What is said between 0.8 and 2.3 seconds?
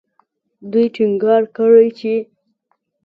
ټینګار کړی چې